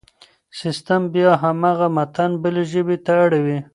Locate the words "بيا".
1.13-1.31